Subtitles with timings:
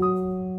[0.00, 0.49] Música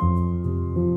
[0.00, 0.87] Música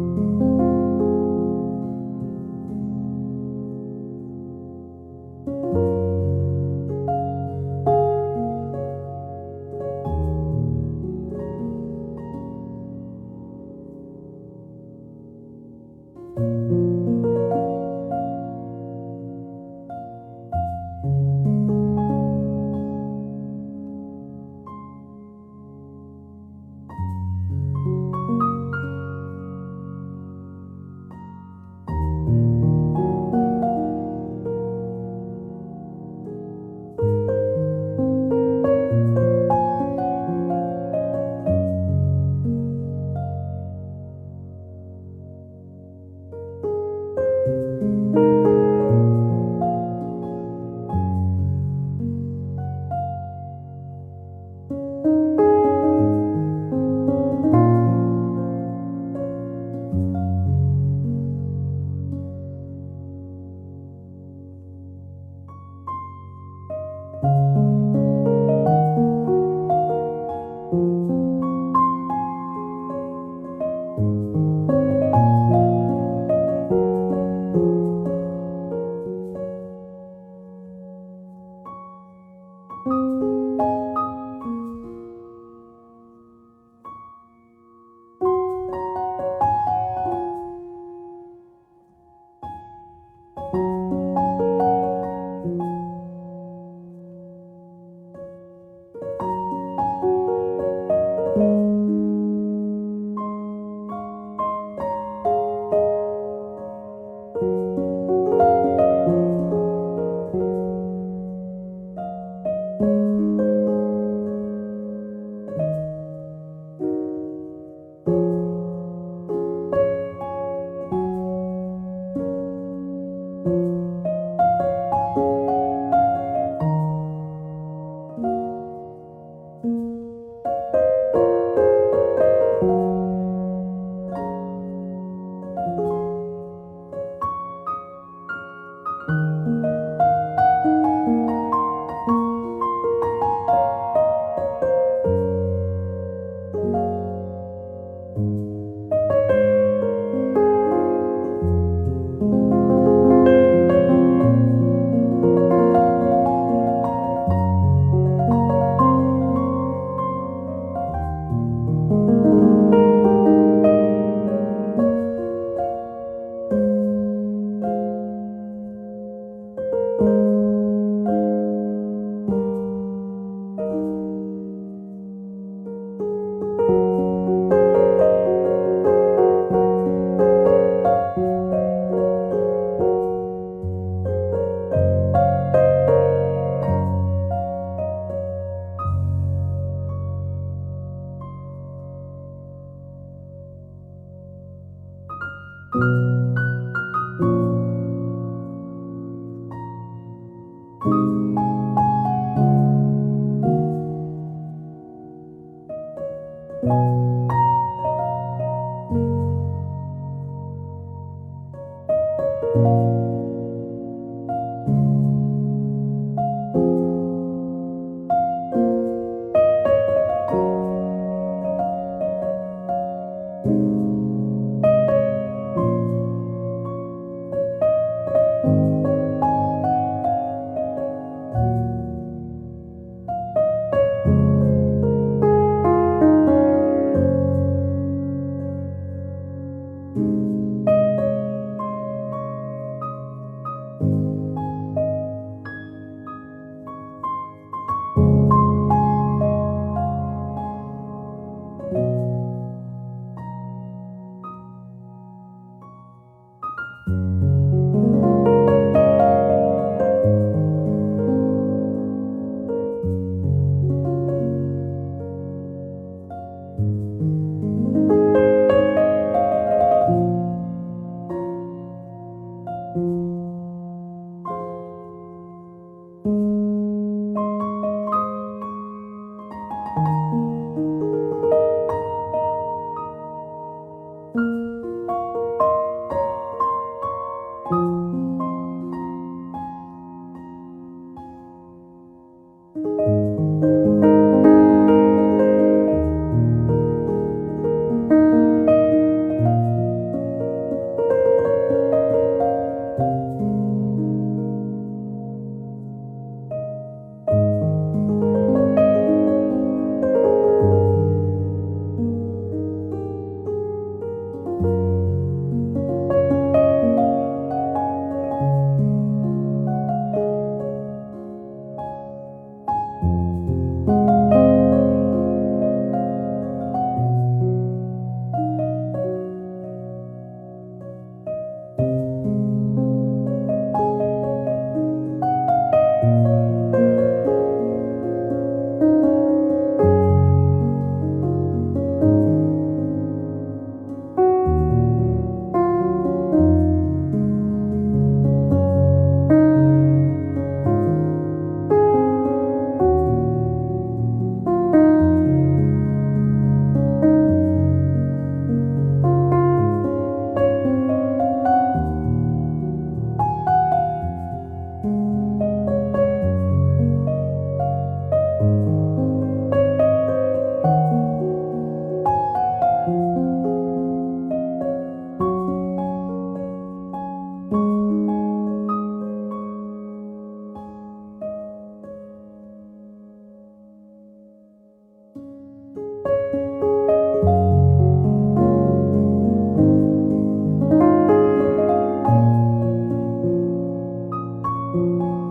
[394.62, 395.11] you